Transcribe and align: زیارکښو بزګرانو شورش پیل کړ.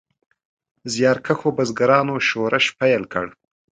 زیارکښو 0.93 1.49
بزګرانو 1.57 2.15
شورش 2.27 2.65
پیل 2.79 3.03
کړ. 3.13 3.25